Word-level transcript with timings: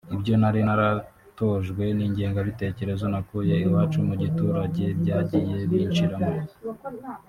Ibyo 0.15 0.33
nari 0.41 0.59
naratojwe 0.67 1.83
n’ingengabitekerezo 1.97 3.05
nakuye 3.13 3.53
iwacu 3.65 3.97
mu 4.07 4.13
giturage 4.23 4.83
byagiye 4.99 5.57
binshiramo 5.71 6.31